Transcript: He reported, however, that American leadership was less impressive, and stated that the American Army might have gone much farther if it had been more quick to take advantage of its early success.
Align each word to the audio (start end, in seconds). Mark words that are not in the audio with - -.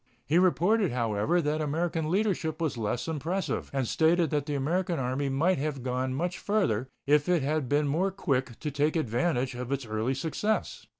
He 0.25 0.39
reported, 0.39 0.91
however, 0.91 1.43
that 1.43 1.61
American 1.61 2.09
leadership 2.09 2.59
was 2.59 2.75
less 2.75 3.07
impressive, 3.07 3.69
and 3.71 3.87
stated 3.87 4.31
that 4.31 4.47
the 4.47 4.55
American 4.55 4.97
Army 4.97 5.29
might 5.29 5.59
have 5.59 5.83
gone 5.83 6.15
much 6.15 6.39
farther 6.39 6.89
if 7.05 7.29
it 7.29 7.43
had 7.43 7.69
been 7.69 7.87
more 7.87 8.09
quick 8.09 8.57
to 8.61 8.71
take 8.71 8.95
advantage 8.95 9.53
of 9.53 9.71
its 9.71 9.85
early 9.85 10.15
success. 10.15 10.87